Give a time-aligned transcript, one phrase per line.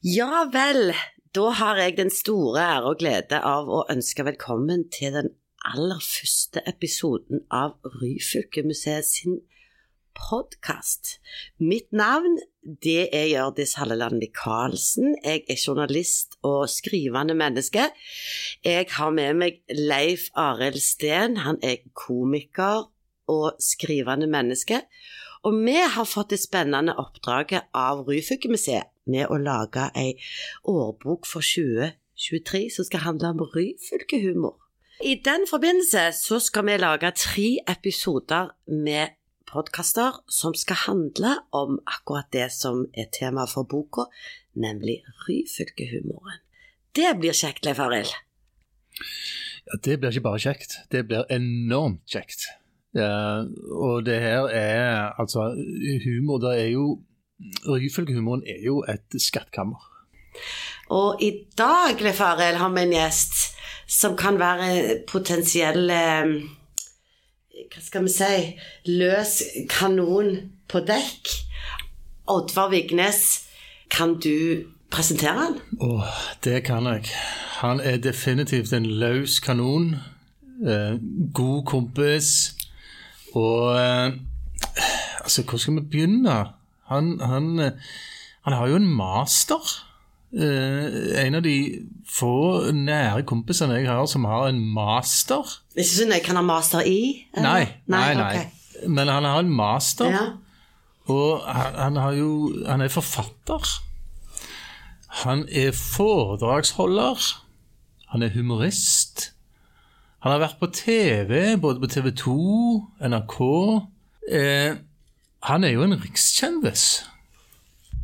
[0.00, 0.94] Ja vel,
[1.36, 5.26] da har jeg den store ære og glede av å ønske velkommen til den
[5.68, 9.34] aller første episoden av Ryfylkemuseet sin
[10.16, 11.18] podkast.
[11.60, 12.38] Mitt navn
[12.80, 15.18] det er Hjørdis Halleland Michaelsen.
[15.20, 17.90] Jeg er journalist og skrivende menneske.
[18.64, 21.42] Jeg har med meg Leif Arild Steen.
[21.44, 22.86] Han er komiker
[23.28, 24.80] og skrivende menneske.
[25.44, 30.14] Og vi har fått det spennende oppdraget av Ryfylke museet med å lage ei
[30.68, 34.56] årbok for 2023 som skal handle om ryfylkehumor.
[35.00, 39.16] I den forbindelse så skal vi lage tre episoder med
[39.48, 44.06] podkaster som skal handle om akkurat det som er tema for boka,
[44.54, 46.42] nemlig ryfylkehumoren.
[46.94, 48.12] Det blir kjekt, Leif Arild.
[49.66, 52.48] Ja, det blir ikke bare kjekt, det blir enormt kjekt.
[52.96, 55.52] Ja, og det her er altså
[56.04, 56.98] Humor, det er jo
[57.66, 59.80] Ryfylkehumoren er jo et skattkammer.
[60.90, 63.38] Og i dag, Leif Arild, har vi en gjest
[63.90, 66.32] som kan være potensiell eh,
[67.70, 68.34] Hva skal vi si
[68.90, 69.34] løs
[69.70, 70.34] kanon
[70.70, 71.32] på dekk.
[72.30, 73.48] Oddvar Vignes,
[73.90, 75.58] kan du presentere han?
[75.82, 76.06] Åh,
[76.44, 77.10] det kan jeg.
[77.60, 79.96] Han er definitivt en løs kanon.
[80.66, 80.96] Eh,
[81.34, 82.54] god kompis.
[83.34, 84.12] Og eh,
[85.22, 86.38] altså, hvor skal vi begynne?
[86.90, 87.94] Han, han, eh,
[88.46, 89.72] han har jo en master.
[90.30, 91.54] Uh, en av de
[92.06, 95.42] få nære kompisene jeg har som har en master.
[95.74, 97.26] Ikke sånn jeg kan ha master i?
[97.34, 98.28] Nei, nei, nei.
[98.28, 98.86] Okay.
[98.86, 100.12] Men han har en master.
[100.14, 100.28] Ja.
[101.10, 102.30] Og han, han, har jo
[102.68, 103.66] Han er forfatter.
[105.24, 107.26] Han er foredragsholder.
[108.14, 109.32] Han er humorist.
[110.22, 112.36] Han har vært på TV, både på TV 2,
[113.08, 113.36] NRK.
[114.30, 114.78] Eh,
[115.48, 116.86] han er jo en rikskjendis.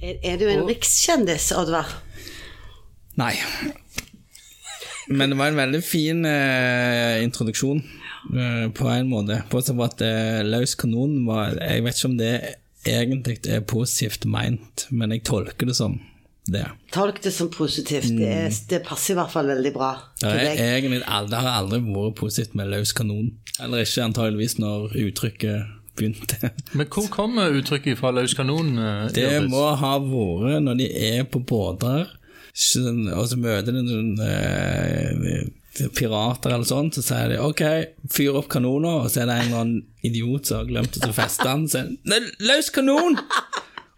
[0.01, 0.71] Er, er du en og...
[0.71, 1.91] rikskjendis, Oddvar?
[3.21, 3.35] Nei.
[5.07, 9.41] Men det var en veldig fin eh, introduksjon eh, på en måte.
[9.51, 12.35] Bortsett fra at eh, løs kanon var Jeg vet ikke om det
[12.87, 15.97] egentlig er positivt meint, men jeg tolker det som
[16.47, 16.65] det.
[16.95, 18.11] Tolk det som positivt.
[18.11, 18.21] Mm.
[18.21, 18.35] Det,
[18.71, 20.61] det, passer i hvert fall veldig bra til deg.
[20.63, 23.33] Egentlig, det har aldri vært positivt med løs kanon.
[23.63, 26.53] Eller ikke antageligvis når uttrykket begynte.
[26.77, 28.75] Men hvor kommer uttrykket fra løs kanon?
[28.79, 34.15] Eh, det må ha vært når de er på båter, og så møter de noen
[34.25, 35.47] eh,
[35.97, 37.63] pirater eller sånn, så sier de OK,
[38.13, 41.13] fyr opp kanoner, og så er det en eller annen idiot som har glemt å
[41.17, 43.19] feste den, så sier de løs kanon!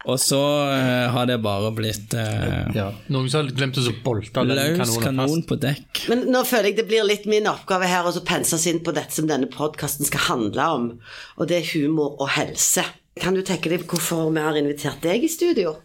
[0.07, 2.87] Og så uh, har det bare blitt uh, ja.
[3.11, 4.45] Noen som har glemt å bolte.
[4.47, 6.05] Løs kanon på dekk.
[6.11, 8.95] Men nå føler jeg det blir litt min oppgave her å pense oss inn på
[8.95, 10.87] dette som denne podkasten skal handle om,
[11.35, 12.85] og det er humor og helse.
[13.19, 15.75] Kan du tenke deg hvorfor vi har invitert deg i studio?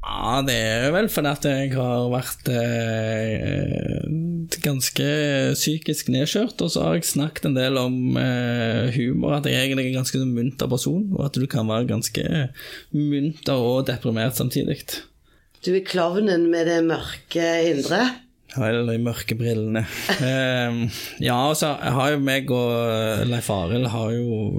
[0.00, 4.06] Ja, det er vel fordi at jeg har vært eh,
[4.64, 5.06] ganske
[5.56, 9.86] psykisk nedkjørt, og så har jeg snakket en del om eh, humor, at jeg egentlig
[9.86, 12.24] er en ganske munter person, og at du kan være ganske
[12.94, 14.82] munter og deprimert samtidig.
[15.64, 18.04] Du er klovnen med det mørke indre?
[18.56, 19.84] Eller de mørke brillene.
[20.30, 20.82] eh,
[21.22, 24.54] ja, altså, har jo meg og Leif Arild har jo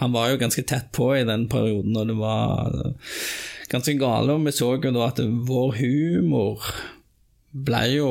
[0.00, 2.74] Han var jo ganske tett på i den perioden når det var
[3.72, 4.34] ganske gale.
[4.34, 6.66] Og vi så jo da at vår humor
[7.56, 8.10] ble jo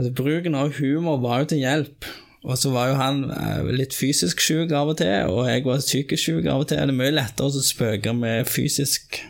[0.00, 2.06] Altså Bruken av humor var jo til hjelp.
[2.48, 5.82] Og så var jo han eh, litt fysisk syk av og til, og jeg var
[5.82, 6.80] psykisk syk av og til.
[6.80, 9.20] Det er mye lettere å spøke med fysisk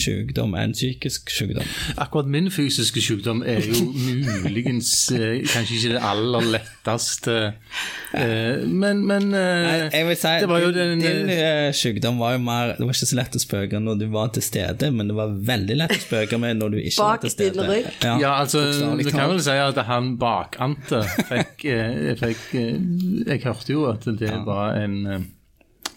[0.00, 1.66] sykdom enn psykisk sykdom.
[2.00, 3.84] Akkurat min fysiske sykdom er jo
[4.44, 7.36] muligens eh, kanskje ikke det aller letteste.
[8.16, 11.32] Eh, men, men eh, Jeg vil si, det var jo den, din
[11.76, 14.44] sykdom var jo mer Det var ikke så lett å spøke når du var til
[14.44, 17.68] stede, men det var veldig lett å spøke med når du ikke var til stede.
[18.02, 18.64] Ja, ja altså,
[18.98, 21.66] du kan vel si at han bakante fikk,
[22.20, 25.28] fikk Jeg hørte jo at det var en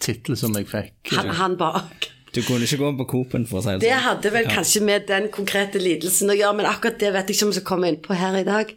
[0.04, 1.14] tittel som jeg fikk.
[1.16, 3.84] Han, han bak du kunne ikke gå på coop for å si det sånn.
[3.84, 4.56] Det hadde vel ja.
[4.58, 7.58] kanskje med den konkrete lidelsen å gjøre, men akkurat det vet jeg ikke om vi
[7.60, 8.74] skal komme inn på her i dag.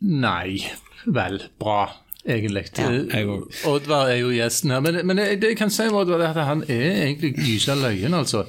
[0.00, 0.60] Nei,
[1.04, 1.80] vel, bra,
[2.24, 2.66] egentlig.
[2.76, 3.22] Ja,
[3.68, 4.84] Oddvar er jo gjesten her.
[4.84, 8.46] Men, men det jeg kan si, Oddvar, er at han er egentlig gysa løyen, altså.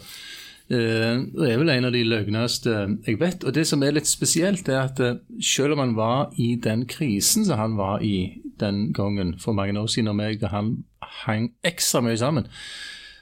[0.72, 2.72] Uh, er vel en av de løgneste
[3.04, 3.44] jeg vet.
[3.44, 6.86] Og det som er litt spesielt, er at uh, selv om han var i den
[6.88, 10.72] krisen som han var i den gangen for mange år siden, og meg og han
[11.26, 12.48] hang ekstra mye sammen,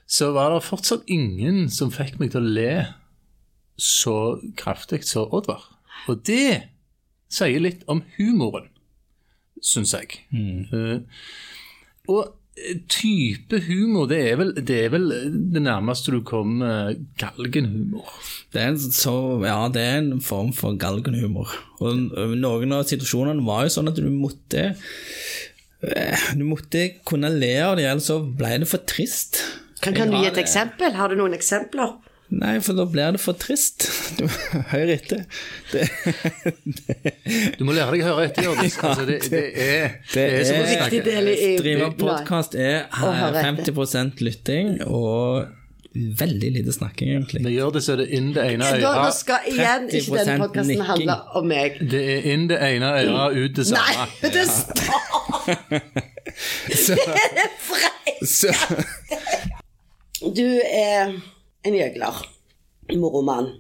[0.10, 2.74] så var det fortsatt ingen som fikk meg til å le
[3.80, 5.62] så kraftig som Oddvar.
[6.10, 6.72] Og det
[7.30, 8.68] sier litt om humoren,
[9.62, 10.24] syns jeg.
[10.34, 10.66] Mm.
[10.74, 12.36] Uh, og
[12.92, 15.06] type humor, det er, vel, det er vel
[15.54, 18.10] det nærmeste du kommer galgenhumor.
[18.52, 19.14] Det er, en, så,
[19.46, 21.54] ja, det er en form for galgenhumor.
[21.80, 27.54] Og noen av situasjonene var jo sånn at du måtte eh, Du måtte kunne le
[27.64, 29.40] av det, ellers så ble det for trist.
[29.82, 30.96] Kan, kan du gi et eksempel?
[31.00, 31.98] Har du noen eksempler?
[32.30, 33.88] Nei, for da blir det for trist.
[34.20, 35.22] Du hører etter.
[35.72, 35.86] Det,
[36.66, 37.14] det,
[37.58, 38.76] du må lære deg å høre etter, Jordis.
[38.84, 41.00] Altså, det, det, er, det er som å snakke.
[41.64, 45.48] Drive podkast er 50% lytting og
[45.94, 47.42] veldig lite snakking, egentlig.
[47.48, 50.36] Vi gjør det så det er inn det ene øret Da skal igjen ikke denne
[50.44, 51.80] podkasten handle om meg.
[51.96, 54.06] Det er inn det ene øret, ut det samme.
[54.06, 54.92] Nei, det står
[56.68, 59.58] Det er frekkeste!
[60.20, 61.14] Du er
[61.64, 62.18] en gjøgler,
[63.00, 63.54] moromann.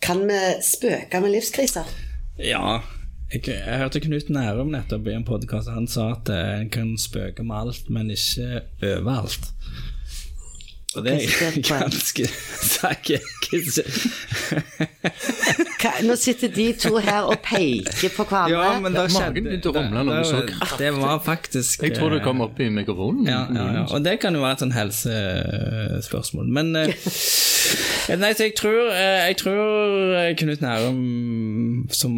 [0.00, 1.88] Kan vi spøke med livskriser?
[2.40, 2.78] Ja.
[3.32, 5.68] Jeg, jeg hørte Knut Nærum nettopp i en podkast.
[5.68, 9.50] Han sa at en kan spøke med alt, men ikke overalt.
[10.94, 12.28] Og det er ganske
[16.06, 18.56] Nå sitter de to her og peker på hverandre.
[18.56, 20.78] Ja, men da skjedde begynte å rumle når du så kraftig.
[20.86, 23.26] Det var faktisk Jeg tror det kom opp i mikrofonen.
[23.28, 23.84] Ja, ja, ja.
[23.90, 26.50] Og det kan jo være et sånn helsespørsmål.
[26.58, 26.92] Men eh,
[28.16, 29.56] Nei, så jeg tror, eh, jeg tror
[30.42, 31.00] Knut Nærum,
[31.94, 32.12] som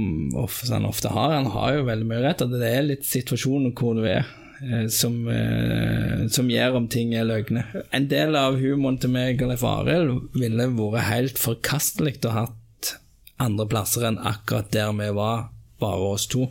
[0.69, 2.45] han ofte har, han har jo veldig mye rett.
[2.45, 4.29] At det er litt situasjonen hvor du er.
[4.63, 7.63] Eh, som, eh, som gjør om ting er løgne.
[7.95, 12.95] En del av humoren til meg eller Arild ville vært helt forkastelig å ha hatt
[13.39, 16.49] andre plasser enn akkurat der vi var, bare oss to,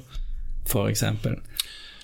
[0.87, 1.35] eksempel.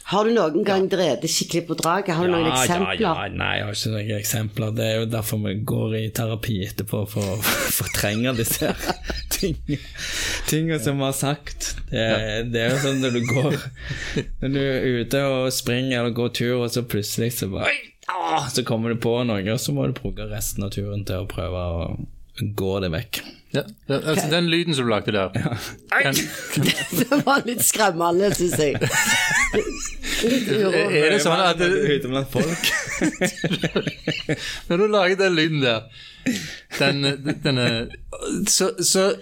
[0.04, 0.90] Har du noen gang ja.
[0.92, 2.16] drevet skikkelig på draget?
[2.18, 3.00] Har du ja, noen eksempler?
[3.00, 4.74] Ja, ja, nei, jeg har ikke noen eksempler.
[4.76, 7.38] Det er jo derfor vi går i terapi etterpå, for å
[7.80, 8.74] fortrenge disse
[9.40, 11.74] tingene som vi har sagt.
[11.90, 12.04] Det,
[12.52, 13.58] det, er jo sånn når du går
[14.42, 17.72] Når du er ute og springer eller går tur, og så plutselig så bare
[18.52, 21.30] Så kommer du på noe, og så må du bruke resten av turen til å
[21.30, 21.88] prøve å
[22.40, 23.24] gå det vekk.
[23.54, 25.58] Ja, altså Den lyden som du lagde der ja.
[26.02, 26.16] kan,
[27.00, 28.74] Det var litt skremmende, syns jeg.
[30.24, 32.72] er det sånn at Ute blant folk.
[34.72, 35.86] Når du lager den lyden der
[36.80, 37.04] den,
[37.44, 37.88] denne,
[38.48, 39.14] så, så,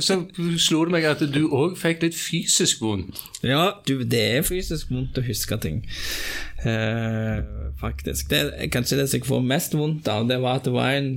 [0.00, 0.16] så,
[0.58, 3.20] slo det meg at du òg fikk litt fysisk vondt.
[3.44, 5.82] Ja, du, det er fysisk vondt å huske ting.
[6.64, 7.42] Eh,
[7.80, 8.32] faktisk.
[8.32, 11.12] Det, kanskje det som jeg får mest vondt av, det var at det var en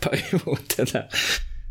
[0.00, 1.08] periode der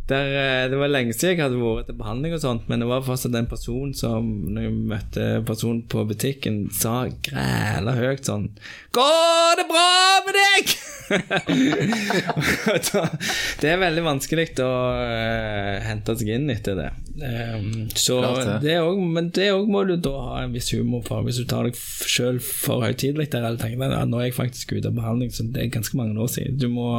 [0.07, 2.87] der, eh, det var lenge siden jeg hadde vært til behandling, og sånt men det
[2.87, 8.27] var fortsatt en person som når jeg møtte en person på butikken, sa græla høyt
[8.27, 8.51] sånn
[8.95, 9.89] 'Går det bra
[10.27, 10.77] med deg?'
[13.61, 16.89] det er veldig vanskelig å uh, hente seg inn etter det.
[17.17, 18.61] Um, så det.
[18.65, 21.17] det også, men det òg må du da ha en viss humor for.
[21.25, 24.65] Hvis du tar deg sjøl for høytidelig der eller tenker at nå er jeg faktisk
[24.75, 26.53] ute av behandling, så det er ganske mange år siden.
[26.61, 26.89] Du må,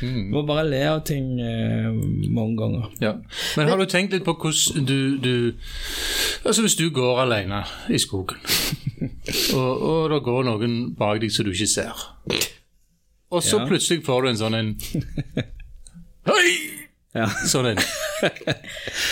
[0.00, 0.24] mm.
[0.32, 1.90] må bare le av ting uh,
[2.34, 2.90] mange ganger.
[3.02, 3.14] Ja.
[3.56, 5.34] Men har du tenkt litt på hvordan du, du
[6.46, 7.62] Altså hvis du går alene
[7.92, 8.38] i skogen,
[9.58, 12.08] og, og det går noen bak deg som du ikke ser
[13.28, 13.66] og så ja.
[13.68, 14.70] plutselig får du en sånn en
[16.28, 16.52] Hei!
[17.16, 17.24] Ja.
[17.48, 17.78] Sånn en.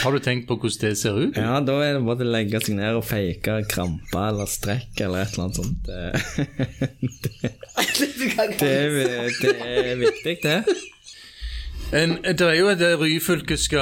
[0.03, 1.39] Har du tenkt på hvordan det ser ut?
[1.41, 5.25] Ja, da er det bare å legge seg ned og fake krampe eller strekk eller
[5.25, 5.83] et eller annet sånt.
[7.97, 8.29] Det, det,
[8.61, 8.71] det,
[9.41, 10.59] det er viktig, det.
[11.94, 13.81] En, det er jo et ryfylkiske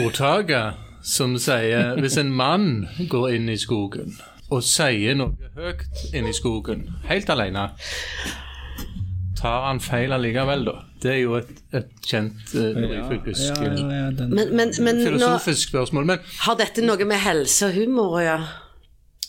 [0.00, 4.16] ordtaket som sier hvis en mann går inn i skogen
[4.48, 7.68] og sier noe høyt inn i skogen, helt alene
[9.38, 10.76] tar han feil allikevel, da?
[11.02, 16.08] Det er jo et, et kjent uh, ja, ja, ja, men, men, men, filosofisk spørsmål.
[16.10, 18.48] Men, har dette noe med helse og humor å gjøre?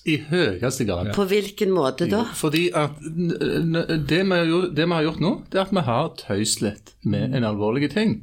[0.10, 1.12] I høyeste grad.
[1.16, 2.24] På hvilken måte da?
[2.38, 6.10] Fordi at det vi, gjort, det vi, har gjort nå, det er at vi har
[6.24, 8.20] tøyslet med en alvorlig ting.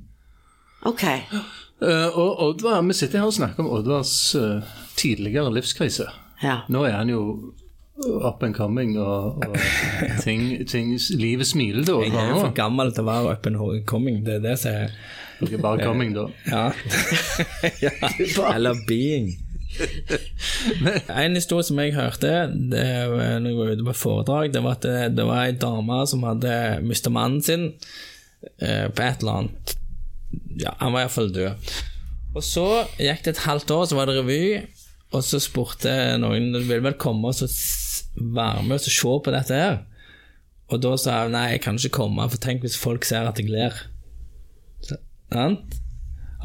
[0.86, 1.04] Ok.
[1.82, 4.64] Uh, og Oddvar, Vi sitter her og snakker om Oddvars uh,
[4.96, 6.08] tidligere livskrise.
[6.42, 6.62] Ja.
[6.72, 7.22] Nå er han jo
[8.06, 9.56] up and coming, og, og
[10.24, 12.00] ting, ting, Livet smiler da.
[12.04, 14.92] Jeg er for gammel til å være up and coming, det er det som er
[15.40, 16.26] Du er bare coming, da?
[16.48, 16.70] Ja.
[17.84, 17.92] ja.
[18.54, 19.34] Eller being.
[21.24, 22.76] en historie som jeg hørte det,
[23.40, 26.24] når jeg var ute på foredrag, det var at det, det var ei dame som
[26.26, 26.54] hadde
[26.86, 27.68] mista mannen sin
[28.60, 29.76] eh, på et eller annet
[30.60, 31.70] Ja, han var iallfall død.
[32.36, 32.66] Og så
[33.00, 34.40] gikk det et halvt år, så var det revy,
[35.14, 37.36] og så spurte noen vil vel komme og
[38.16, 39.78] være med og se på dette her.
[40.72, 43.40] Og da sa hun nei, jeg kan ikke komme, for tenk hvis folk ser at
[43.40, 43.76] jeg ler.
[45.30, 45.78] Sant?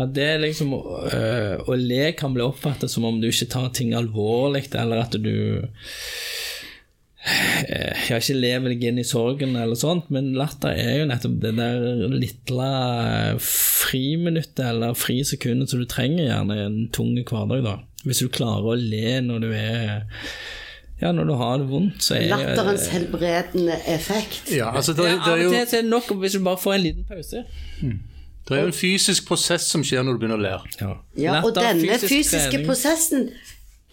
[0.02, 3.94] At det liksom øh, Å le kan bli oppfattet som om du ikke tar ting
[3.98, 5.34] alvorlig, eller at du
[7.22, 11.36] Jeg har ikke lever deg inn i sorgen, eller sånt, men latter er jo nettopp
[11.44, 12.70] det der lille
[13.46, 17.62] friminuttet eller frisekundet som du trenger gjerne i en tung hverdag.
[17.68, 17.76] da.
[18.08, 20.02] Hvis du klarer å le når du er
[21.02, 24.52] ja, når du har det vondt, så er Latterens helbredende effekt.
[24.54, 26.62] Ja, altså det, det er jo Av og til er det nok hvis du bare
[26.62, 27.42] får en liten pause.
[28.48, 30.72] Det er jo en fysisk prosess som skjer når du begynner å lære.
[30.82, 32.68] Ja, Ja, og denne fysisk fysiske trening.
[32.68, 33.30] prosessen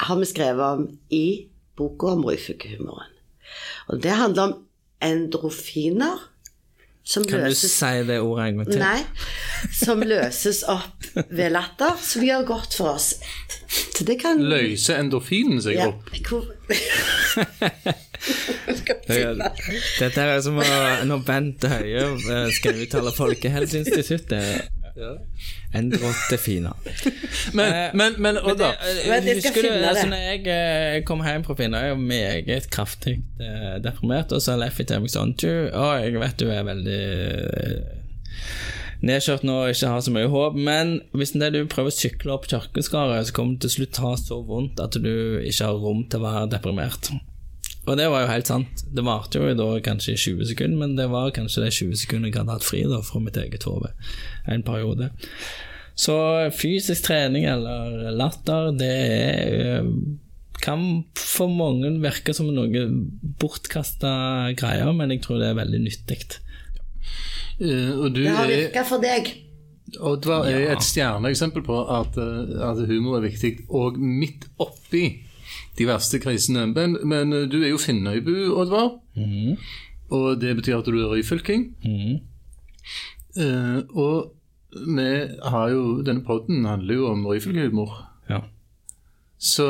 [0.07, 1.26] har vi skrevet om i
[1.78, 3.12] boka om ryfugehumoren.
[3.88, 4.57] Og det handler om
[5.05, 6.19] endrofiner
[7.09, 8.83] som Kan du løses si det ordet en gang til?
[8.83, 9.00] Nei,
[9.73, 13.14] som løses opp ved latter, som gjør godt for oss.
[13.69, 16.11] Så det kan Løse endorfinen seg ja, opp?
[19.08, 24.68] Dette er som å- når Bent Høie eh, skal uttale Folkehelseinstituttet.
[25.78, 26.72] Endrottefina.
[27.54, 28.75] Men, men, men Oddvar
[29.06, 32.00] Men jeg skal Husker du, altså, når jeg eh, kom hjem fra Finn, jeg var
[32.02, 36.48] meget kraftig eh, deprimert, og så Leffy til meg sånn Du, å, jeg vet du
[36.50, 37.94] er veldig eh,
[39.06, 41.94] nedkjørt nå og ikke har så mye håp, men hvis det er du prøver å
[41.94, 45.12] sykle opp kirkeskaret, så kommer det til slutt ta så vondt at du
[45.46, 47.12] ikke har rom til å være deprimert.
[47.88, 48.83] Og det var jo helt sant.
[48.92, 52.30] Det varte jo da kanskje i 20 sekunder, men det var kanskje de 20 sekundene
[52.33, 53.95] jeg hadde hatt fri da fra mitt eget hode
[54.49, 55.11] en periode.
[55.99, 56.14] Så
[56.54, 59.88] fysisk trening eller latter, det er, øh,
[60.62, 60.85] kan
[61.18, 62.85] for mange virke som noe
[63.40, 66.21] bortkasta greier, men jeg tror det er veldig nyttig.
[67.61, 69.33] eh, Og du Det har virka for deg.
[69.99, 75.25] Oddvar er et stjerneeksempel på at, eh, at humor er viktig, og midt oppi
[75.78, 76.67] de verste krisene.
[76.73, 78.99] Men, men eh, du er jo Finnøybu, Oddvar.
[80.09, 81.69] Og det betyr at du er ryfylking.
[83.38, 84.35] Eh, og
[84.73, 85.09] vi
[85.52, 87.95] har jo Denne podden handler jo om ryfylkehumor.
[88.31, 88.43] Ja.
[89.38, 89.69] Så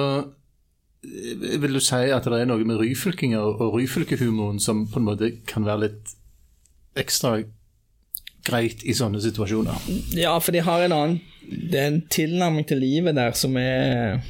[1.04, 5.08] eh, vil du si at det er noe med ryfylkinger og ryfylkehumoren som på en
[5.10, 6.14] måte kan være litt
[6.98, 7.38] ekstra
[8.48, 9.86] greit i sånne situasjoner?
[10.16, 11.18] Ja, for de har en annen
[11.48, 14.20] Det er en tilnærming til livet der som er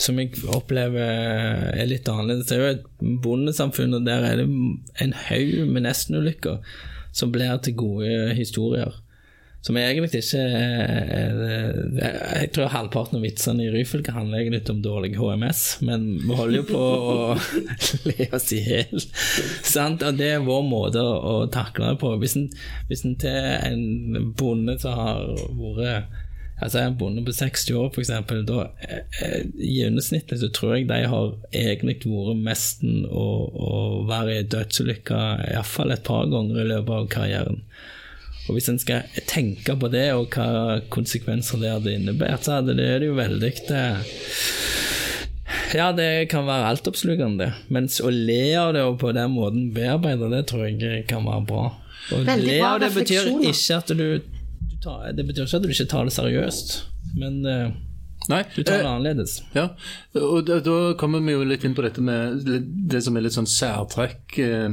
[0.00, 2.48] Som jeg opplever er litt annerledes.
[2.48, 6.58] Det er jo et bondesamfunn, og der er det en haug med nestenulykker
[7.12, 8.94] som blir til gode historier.
[9.60, 10.44] Som egentlig ikke
[12.00, 16.62] Jeg tror halvparten av vitsene i Ryfylke handler egentlig om dårlig HMS, men vi holder
[16.62, 17.18] jo på å
[18.08, 18.96] le oss i hjel.
[18.96, 22.14] Og det er vår måte å takle det på.
[22.22, 22.48] Hvis en,
[22.88, 25.28] hvis en til en bonde som har
[25.60, 26.26] vært
[26.60, 28.10] Altså En bonde på 60 år, f.eks.,
[28.48, 33.70] da eh, eh, gjennomsnittlig så tror jeg de har egentlig vært mesten å, å
[34.08, 35.20] være i dødsulykke
[35.54, 37.62] iallfall et par ganger i løpet av karrieren.
[38.48, 42.76] Og Hvis en skal tenke på det, og hva konsekvenser det hadde innebært, så hadde
[42.76, 43.84] det, er det jo veldig det
[45.70, 47.52] Ja, det kan være altoppslukende.
[47.70, 51.46] Mens å le av det og på den måten bearbeide det, tror jeg kan være
[51.46, 51.64] bra.
[52.10, 54.06] Å le av det betyr ikke at du
[54.82, 56.74] tar, Det betyr ikke at du ikke tar det seriøst,
[57.20, 57.70] men uh,
[58.28, 59.40] Nei, du tar det eh, annerledes.
[59.56, 59.70] ja.
[60.20, 63.36] Og da, da kommer vi jo litt inn på dette med det som er litt
[63.36, 64.68] sånn særtrekk eh,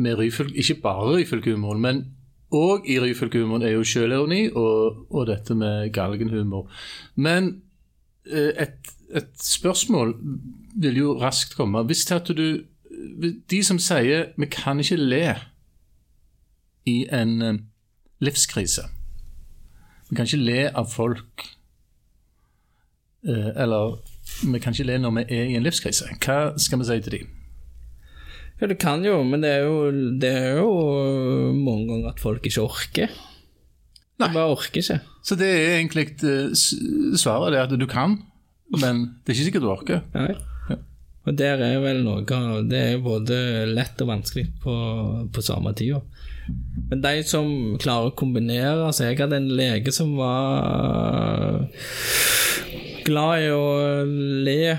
[0.00, 2.02] med ryfylke, ikke bare ryfylkehumoren, men
[2.54, 6.70] òg i ryfylkehumoren er jo sjølironi og, og dette med galgenhumor.
[7.20, 7.50] Men
[8.30, 10.16] eh, et, et spørsmål
[10.80, 11.84] vil jo raskt komme.
[11.84, 12.64] Hvis du
[13.50, 15.40] De som sier 'vi kan ikke le'
[16.86, 17.58] i en eh,
[18.20, 18.82] livskrise
[20.14, 21.48] Vi kan ikke le av folk
[23.24, 23.98] Eh, Eller
[24.44, 26.08] vi kan ikke le når vi er i en livskrise.
[26.20, 27.30] Hva skal vi si til dem?
[28.60, 29.78] Ja, du kan jo, men det er jo,
[30.20, 30.68] det er jo
[31.56, 33.14] mange ganger at folk ikke orker.
[34.20, 34.28] Nei.
[34.28, 35.00] De bare orker ikke.
[35.26, 36.52] Så det er egentlig eh,
[37.18, 38.20] svaret det at du kan,
[38.76, 40.04] men det er ikke sikkert du orker.
[40.14, 40.34] Nei.
[40.70, 40.78] Ja.
[41.24, 42.20] Og der er vel noe
[42.68, 43.36] Det er både
[43.72, 44.74] lett og vanskelig på,
[45.32, 46.02] på samme tida.
[46.90, 47.48] Men de som
[47.80, 51.64] klarer å kombinere altså jeg hadde en lege som var
[53.04, 53.64] glad i å
[54.46, 54.76] le,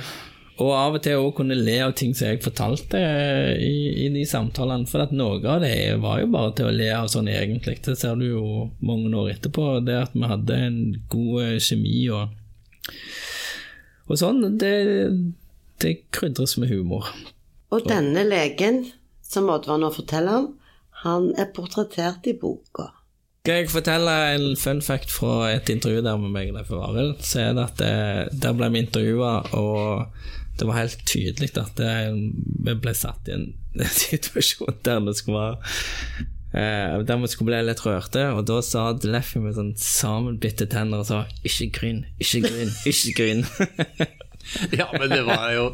[0.55, 2.99] og av og til òg kunne le av ting som jeg fortalte
[3.59, 4.87] i, i de samtalene.
[4.87, 7.81] For at noe av det var jo bare til å le av sånn egentlig.
[7.83, 8.45] Det ser du jo
[8.85, 9.67] mange år etterpå.
[9.85, 10.79] Det at vi hadde en
[11.11, 12.37] god kjemi og,
[14.07, 14.45] og sånn.
[14.61, 14.75] Det,
[15.83, 17.11] det krydres med humor.
[17.75, 18.85] Og denne legen,
[19.25, 20.53] som Oddvar nå forteller om,
[21.05, 22.89] han er portrettert i boka.
[23.45, 27.43] Skal jeg fortelle en fun fact fra et intervju der med meg Leif Arild, så
[27.43, 30.07] er det at det, der ble vi intervjua, og
[30.57, 31.91] det var helt tydelig at det,
[32.65, 33.51] vi ble satt i en
[34.07, 35.57] situasjon der vi skulle være
[36.57, 41.03] eh, der vi skulle bli litt rørte, og da sa Leffy med sånn sammenbitte tenner
[41.03, 43.45] og sa 'ikke gryn, ikke gryn, ikke gryn'.
[44.79, 45.65] ja, men det var jo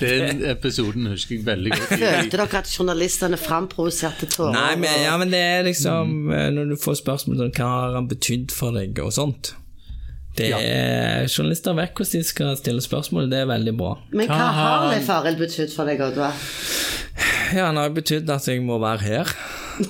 [0.00, 1.92] Den episoden husker jeg veldig godt.
[2.00, 4.54] Følte dere at journalistene framprovoserte tårer?
[4.56, 6.34] Nei, men, ja, men det er liksom mm.
[6.56, 9.54] Når du får spørsmål om hva har han betydd for deg, og sånt
[10.36, 11.28] det er, ja.
[11.32, 13.94] Journalister vet hvordan de skal stille spørsmål, det er veldig bra.
[14.12, 16.36] Men hva, hva har Leif Arild betydd for deg, Oddvar?
[17.56, 19.32] Ja, han har betydd at jeg må være her.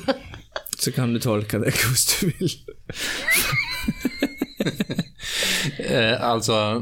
[0.82, 2.52] Så kan du tolke det hvordan du vil.
[5.87, 6.81] Eh, altså,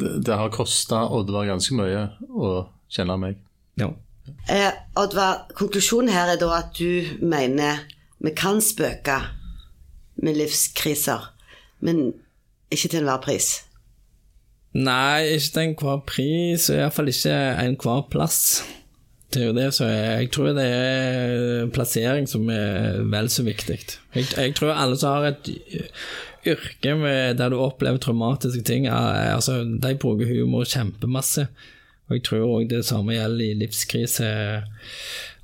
[0.00, 2.52] det, det har kosta Oddvar ganske mye å
[2.92, 3.40] kjenne meg.
[3.80, 3.90] Ja.
[4.50, 7.84] Eh, Oddvar, konklusjonen her er da at du mener
[8.18, 9.20] vi kan spøke
[10.18, 11.30] med livskriser,
[11.80, 12.12] men
[12.74, 13.52] ikke til enhver pris?
[14.76, 18.40] Nei, ikke til enhver pris, og iallfall ikke enhver plass.
[19.28, 23.44] Det er jo det som er Jeg tror det er plassering som er vel så
[23.44, 23.78] viktig.
[24.14, 25.50] Jeg, jeg tror alle som har et
[26.46, 31.48] yrke med, der du opplever traumatiske ting, er, altså, de bruker humor kjempemasse.
[32.08, 34.28] Og jeg tror òg det samme gjelder i livskrise.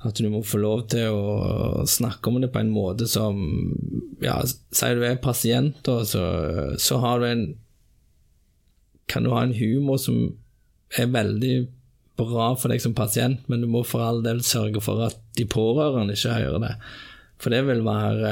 [0.05, 3.39] At du må få lov til å snakke om det på en måte som
[4.23, 4.39] Ja,
[4.73, 6.25] sier du er pasient, så,
[6.77, 7.45] så har du en
[9.09, 10.37] Kan du ha en humor som
[10.97, 11.67] er veldig
[12.17, 15.45] bra for deg som pasient, men du må for all del sørge for at de
[15.45, 16.71] pårørende ikke hører det.
[17.41, 18.31] For det vil være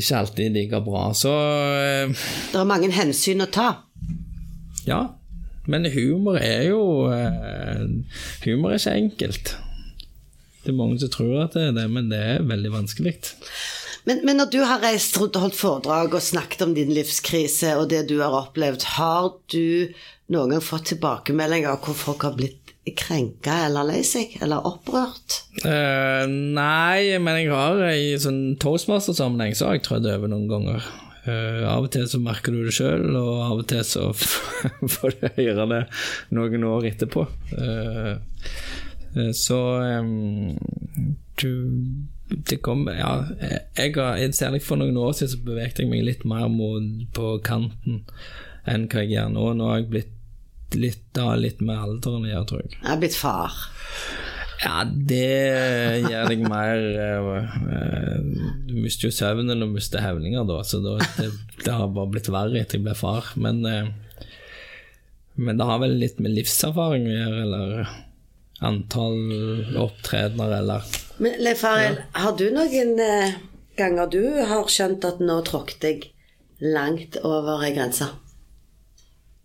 [0.00, 1.04] ikke alltid like bra.
[1.16, 3.70] Så eh, Det er mange hensyn å ta?
[4.88, 5.02] Ja,
[5.68, 7.82] men humor er jo eh,
[8.46, 9.56] Humor er ikke enkelt.
[10.62, 13.14] Det er mange som tror at det er det, men det er veldig vanskelig.
[14.08, 17.74] Men, men, når du har reist rundt og holdt foredrag og snakket om din livskrise
[17.76, 19.92] og det du har opplevd, har du
[20.32, 25.42] noen gang fått tilbakemeldinger hvor folk har blitt krenka eller lei seg, eller opprørt?
[25.64, 30.88] Uh, nei, men jeg har i sånn toastmaster-sammenheng så har jeg trødd over noen ganger.
[31.28, 34.10] Uh, av og til så merker du det sjøl, og av og til så
[34.94, 35.82] får du høre det
[36.36, 37.26] noen år etterpå.
[37.52, 38.16] Uh,
[39.34, 39.58] så
[39.98, 40.58] um,
[41.40, 41.50] du
[42.28, 46.26] det kom Ja, jeg, jeg, særlig for noen år siden så beveget jeg meg litt
[46.28, 46.84] mer mot,
[47.16, 48.02] på kanten
[48.68, 49.46] enn hva jeg gjør nå.
[49.56, 50.17] Nå har jeg blitt
[50.76, 52.74] litt, da, litt med alderen å gjøre, tror jeg.
[52.80, 53.60] Jeg har blitt far.
[54.58, 56.80] Ja, det gjør deg mer
[57.22, 57.44] uh,
[58.66, 61.30] Du mister jo søvnen og mister hevninger, da, så da, det,
[61.62, 63.30] det, har bare blitt verre etter jeg ble far.
[63.38, 64.26] Men, uh,
[65.38, 67.96] men det har vel litt med livserfaring å gjøre, eller
[68.58, 70.82] antall opptredener, eller
[71.22, 72.22] Men Leif Arild, ja.
[72.24, 73.36] har du noen eh,
[73.78, 76.08] ganger du har skjønt at nå tråkket jeg
[76.74, 78.10] langt over ei grense?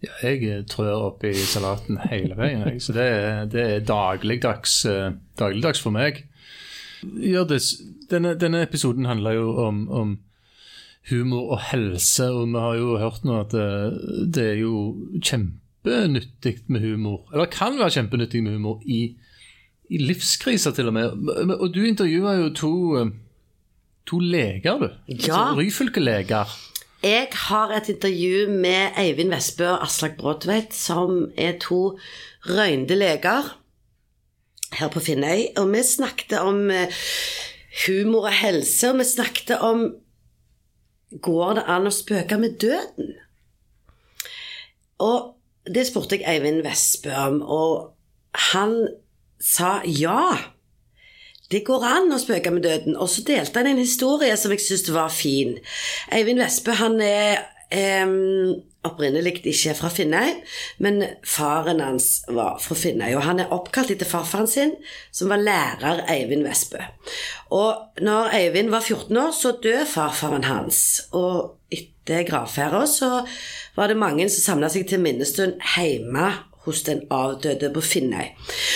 [0.03, 2.81] Ja, jeg trør opp i salaten hele veien, jeg.
[2.83, 3.07] Så det,
[3.53, 6.25] det er dagligdags, eh, dagligdags for meg.
[7.03, 7.73] Gjørdis,
[8.11, 10.13] denne, denne episoden handler jo om, om
[11.11, 14.73] humor og helse, og vi har jo hørt nå at det, eh, det er jo
[15.19, 17.23] kjempenyttig med humor.
[17.33, 19.01] Eller kan være kjempenyttig med humor i,
[19.89, 21.55] i livskriser, til og med.
[21.57, 23.15] Og du intervjua jo to, eh,
[24.09, 24.89] to leger, du.
[25.07, 25.15] Ja.
[25.15, 26.55] Altså, Ryfylke-leger.
[27.03, 31.97] Jeg har et intervju med Eivind Vestbø og Aslak Bråtveit, som er to
[32.47, 33.49] røynde leger
[34.79, 35.49] her på Finnøy.
[35.59, 37.01] Og vi snakket om eh,
[37.83, 39.89] humor og helse, og vi snakket om
[41.21, 43.11] Går det an å spøke med døden?
[45.03, 45.35] Og
[45.67, 48.79] det spurte jeg Eivind Vestbø om, og han
[49.43, 50.52] sa ja.
[51.53, 52.97] Det går an å spøke med døden.
[52.97, 55.57] Og så delte han en historie som jeg syntes var fin.
[56.13, 57.43] Eivind Vestbø han er
[58.03, 60.31] um, opprinnelig ikke fra Finnøy,
[60.83, 63.13] men faren hans var fra Finnøy.
[63.15, 64.73] Og han er oppkalt etter farfaren sin,
[65.13, 66.81] som var lærer Eivind Vestbø.
[67.53, 70.79] Og når Eivind var 14 år, så døde farfaren hans.
[71.13, 73.11] Og etter gravferda så
[73.77, 76.33] var det mange som samla seg til minnestund hjemme
[76.65, 78.33] hos den avdøde på Finnøy.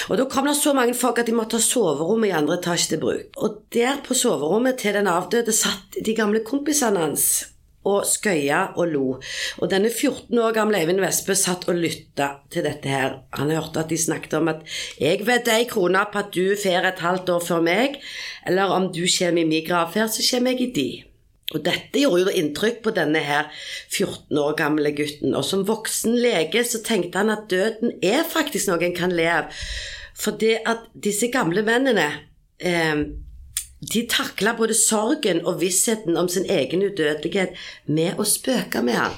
[0.09, 2.95] Og Da kom det så mange folk at de måtte ta soverommet i andre etasje
[2.95, 3.37] til bruk.
[3.37, 7.45] Og der på soverommet til den avdøde satt de gamle kompisene hans
[7.87, 9.05] og skøya og lo.
[9.61, 13.19] Og denne 14 år gamle Eivind Vestbø satt og lytta til dette her.
[13.39, 14.61] Han hørte at de snakket om at
[14.99, 18.01] 'jeg vedder ei krone på at du får et halvt år før meg',
[18.47, 21.06] eller 'om du kommer i min gravferd, så kommer jeg i di'.
[21.55, 23.47] Og dette gjorde jo inntrykk på denne her
[23.87, 25.31] 14 år gamle gutten.
[25.31, 29.29] Og som voksen lege så tenkte han at døden er faktisk noe en kan le
[29.31, 29.53] av.
[30.17, 32.09] For det at disse gamle mennene
[32.59, 33.05] eh,
[33.79, 37.55] de takla både sorgen og vissheten om sin egen udødelighet
[37.85, 39.15] med å spøke med han.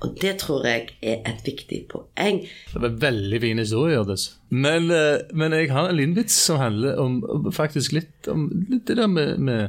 [0.00, 2.40] Og det tror jeg er et viktig poeng.
[2.72, 4.30] Det var veldig fin historie, Hjørdis.
[4.48, 7.20] Men, eh, men, jeg har en liten vits som handler om
[7.52, 9.68] faktisk litt om det der med, med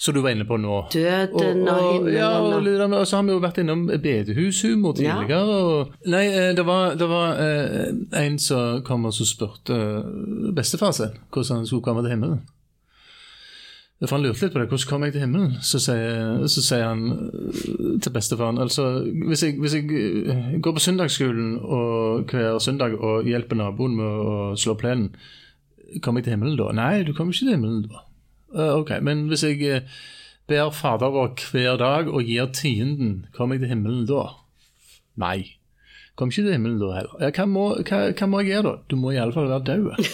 [0.00, 0.76] som du var inne på nå.
[0.94, 2.14] Døden og, og, himmelen.
[2.16, 5.26] Ja, og, og, så har vi jo vært innom bedehushumor tidligere.
[5.28, 5.40] Ja.
[5.44, 7.90] Og, nei, eh, det var, det var eh,
[8.22, 12.40] en som kom og spurte eh, bestefar sin hvordan han skulle komme til himmelen.
[14.00, 14.70] For Han lurte litt på det.
[14.72, 15.56] Hvordan kom jeg til himmelen?
[15.60, 18.88] Så sier, så sier han eh, til bestefaren altså,
[19.28, 24.36] hvis jeg, hvis jeg går på søndagsskolen og hver søndag og hjelper naboen med å
[24.56, 25.12] slå plenen,
[26.00, 26.72] kommer jeg til himmelen da?
[26.72, 28.06] Nei, du kommer ikke til himmelen da.
[28.50, 29.98] Uh, ok, Men hvis jeg uh,
[30.50, 34.24] ber Fader vår hver dag og gir tienden, kommer jeg til himmelen da?
[35.20, 35.56] Nei.
[36.18, 37.14] Kommer ikke til himmelen da heller.
[37.22, 38.74] Ja, hva, må, hva, hva må jeg gjøre da?
[38.90, 39.84] Du må iallfall være død.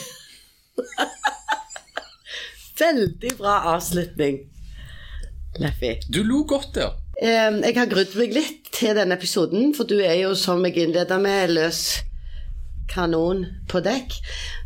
[2.76, 4.42] Veldig bra avslutning,
[5.56, 5.94] Leffi.
[6.12, 6.92] Du lo godt der.
[7.16, 11.16] Jeg har grudd meg litt til denne episoden, for du er jo, som jeg innleda
[11.16, 11.80] med, løs
[12.90, 14.16] kanon på dekk.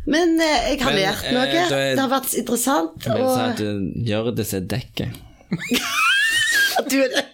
[0.05, 1.45] Men eh, jeg har Men, lært noe.
[1.47, 3.05] Eh, er, det har vært interessant.
[3.05, 3.35] Jeg vil og...
[3.35, 5.21] si at du gjør det som dekket.
[6.91, 7.27] du er det.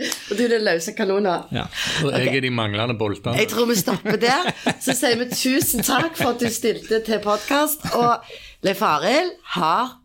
[0.00, 1.46] Og du er den løse kanoner.
[1.52, 1.66] Ja.
[2.06, 3.36] Og jeg er de manglende boltene.
[3.36, 4.48] Jeg tror vi stopper der.
[4.80, 7.84] Så sier vi tusen takk for at du stilte til podkast.
[7.98, 8.30] Og
[8.64, 9.98] Leif Arild har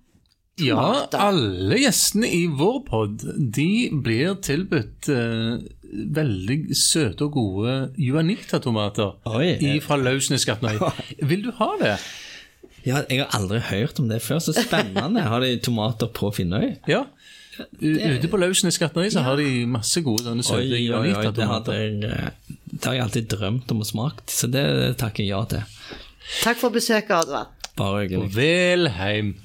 [0.62, 3.24] ja, alle gjestene i vår pod
[3.56, 5.58] de blir tilbudt uh,
[6.16, 9.16] veldig søte og gode juanita-tomater
[9.86, 10.48] fra Lausnes.
[11.32, 11.98] Vil du ha det?
[12.86, 14.40] Ja, jeg har aldri hørt om det før.
[14.44, 15.26] Så spennende.
[15.26, 16.76] Har de tomater på Finnøy?
[16.90, 17.06] Ja.
[17.80, 19.30] Ute på Lausnes gartneri så ja.
[19.30, 21.80] har de masse gode sånne søte juanita-tomater.
[22.02, 22.12] Det,
[22.68, 24.66] det, har jeg alltid drømt om å smake, så det
[25.02, 25.88] takker jeg ja til.
[26.44, 27.52] Takk for besøket, Oddvar.
[27.80, 28.30] Bare hyggelig.
[28.36, 29.36] Vel heim.